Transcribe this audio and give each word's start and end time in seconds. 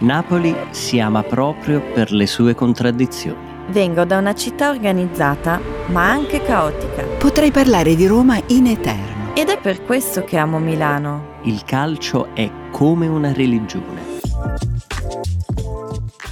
Napoli 0.00 0.54
si 0.70 1.00
ama 1.00 1.22
proprio 1.22 1.80
per 1.92 2.12
le 2.12 2.26
sue 2.26 2.54
contraddizioni. 2.54 3.52
Vengo 3.68 4.04
da 4.04 4.18
una 4.18 4.34
città 4.34 4.68
organizzata, 4.70 5.60
ma 5.86 6.10
anche 6.10 6.42
caotica. 6.42 7.02
Potrei 7.18 7.50
parlare 7.50 7.94
di 7.94 8.06
Roma 8.06 8.40
in 8.48 8.66
eterno. 8.66 9.32
Ed 9.34 9.48
è 9.48 9.58
per 9.58 9.84
questo 9.84 10.22
che 10.24 10.36
amo 10.36 10.58
Milano. 10.58 11.38
Il 11.42 11.64
calcio 11.64 12.34
è 12.34 12.50
come 12.70 13.06
una 13.06 13.32
religione. 13.32 14.02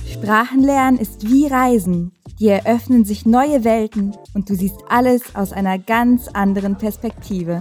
Sprachen 0.04 0.62
lernen 0.62 1.00
ist 1.00 1.24
wie 1.28 1.48
Reisen. 1.48 2.12
Dir 2.38 2.54
eröffnen 2.64 3.04
sich 3.04 3.24
neue 3.24 3.64
Welten 3.64 4.14
und 4.34 4.48
du 4.48 4.54
siehst 4.54 4.76
alles 4.88 5.34
aus 5.34 5.52
einer 5.52 5.78
ganz 5.78 6.28
anderen 6.28 6.76
Perspektive. 6.76 7.60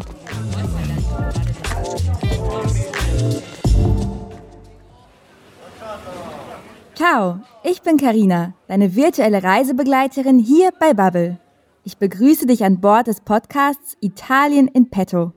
Ciao, 7.01 7.39
ich 7.63 7.81
bin 7.81 7.97
Karina, 7.97 8.53
deine 8.67 8.95
virtuelle 8.95 9.41
Reisebegleiterin 9.41 10.37
hier 10.37 10.69
bei 10.79 10.93
Bubble. 10.93 11.39
Ich 11.83 11.97
begrüße 11.97 12.45
dich 12.45 12.63
an 12.63 12.79
Bord 12.79 13.07
des 13.07 13.21
Podcasts 13.21 13.97
Italien 14.01 14.67
in 14.67 14.91
Petto. 14.91 15.31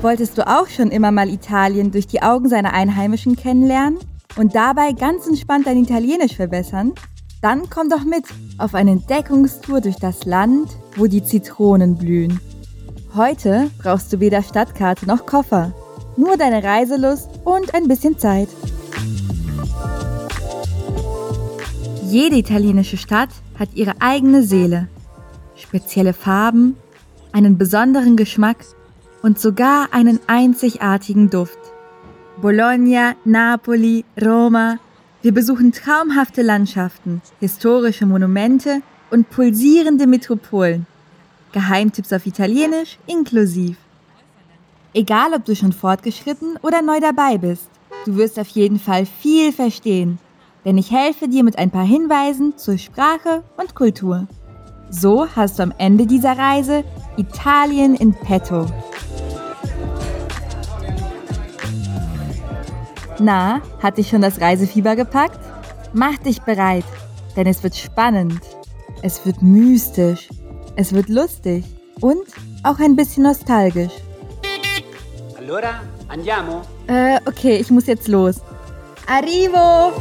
Wolltest 0.00 0.38
du 0.38 0.48
auch 0.48 0.66
schon 0.66 0.90
immer 0.90 1.10
mal 1.10 1.28
Italien 1.28 1.90
durch 1.90 2.06
die 2.06 2.22
Augen 2.22 2.48
seiner 2.48 2.72
Einheimischen 2.72 3.36
kennenlernen 3.36 3.98
und 4.38 4.54
dabei 4.54 4.92
ganz 4.92 5.26
entspannt 5.26 5.66
dein 5.66 5.76
Italienisch 5.76 6.36
verbessern? 6.36 6.94
Dann 7.42 7.68
komm 7.68 7.90
doch 7.90 8.04
mit 8.04 8.24
auf 8.56 8.74
eine 8.74 8.92
Entdeckungstour 8.92 9.82
durch 9.82 9.96
das 9.96 10.24
Land, 10.24 10.70
wo 10.96 11.06
die 11.06 11.22
Zitronen 11.22 11.98
blühen. 11.98 12.40
Heute 13.14 13.70
brauchst 13.76 14.10
du 14.10 14.20
weder 14.20 14.42
Stadtkarte 14.42 15.04
noch 15.04 15.26
Koffer, 15.26 15.74
nur 16.16 16.36
deine 16.36 16.62
Reiselust 16.62 17.28
und 17.44 17.74
ein 17.74 17.88
bisschen 17.88 18.18
Zeit. 18.18 18.48
Jede 22.08 22.36
italienische 22.36 22.96
Stadt 22.98 23.30
hat 23.58 23.70
ihre 23.74 23.94
eigene 24.00 24.42
Seele, 24.42 24.88
spezielle 25.56 26.12
Farben, 26.12 26.76
einen 27.32 27.56
besonderen 27.56 28.16
Geschmack 28.16 28.58
und 29.22 29.38
sogar 29.38 29.88
einen 29.92 30.20
einzigartigen 30.26 31.30
Duft. 31.30 31.58
Bologna, 32.40 33.14
Napoli, 33.24 34.04
Roma. 34.20 34.78
Wir 35.22 35.32
besuchen 35.32 35.72
traumhafte 35.72 36.42
Landschaften, 36.42 37.22
historische 37.40 38.04
Monumente 38.04 38.82
und 39.10 39.30
pulsierende 39.30 40.06
Metropolen. 40.06 40.86
Geheimtipps 41.52 42.12
auf 42.12 42.26
Italienisch 42.26 42.98
inklusiv. 43.06 43.76
Egal, 44.94 45.32
ob 45.34 45.46
du 45.46 45.56
schon 45.56 45.72
fortgeschritten 45.72 46.58
oder 46.60 46.82
neu 46.82 47.00
dabei 47.00 47.38
bist, 47.38 47.70
du 48.04 48.16
wirst 48.16 48.38
auf 48.38 48.48
jeden 48.48 48.78
Fall 48.78 49.06
viel 49.06 49.50
verstehen, 49.50 50.18
denn 50.66 50.76
ich 50.76 50.90
helfe 50.90 51.28
dir 51.28 51.44
mit 51.44 51.58
ein 51.58 51.70
paar 51.70 51.84
Hinweisen 51.84 52.58
zur 52.58 52.76
Sprache 52.76 53.42
und 53.56 53.74
Kultur. 53.74 54.28
So 54.90 55.26
hast 55.34 55.58
du 55.58 55.62
am 55.62 55.72
Ende 55.78 56.06
dieser 56.06 56.36
Reise 56.36 56.84
Italien 57.16 57.94
in 57.94 58.12
petto. 58.12 58.66
Na, 63.18 63.62
hat 63.82 63.96
dich 63.96 64.10
schon 64.10 64.20
das 64.20 64.42
Reisefieber 64.42 64.94
gepackt? 64.94 65.40
Mach 65.94 66.18
dich 66.18 66.42
bereit, 66.42 66.84
denn 67.34 67.46
es 67.46 67.62
wird 67.62 67.76
spannend, 67.76 68.40
es 69.00 69.24
wird 69.24 69.40
mystisch, 69.40 70.28
es 70.76 70.92
wird 70.92 71.08
lustig 71.08 71.64
und 72.02 72.26
auch 72.62 72.78
ein 72.78 72.94
bisschen 72.94 73.22
nostalgisch. 73.22 73.92
Allora, 75.44 75.82
andiamo? 76.06 76.62
Äh, 76.86 77.18
okay, 77.26 77.56
ich 77.56 77.68
muss 77.68 77.86
jetzt 77.88 78.06
los. 78.06 78.36
Arrivo! 79.08 79.92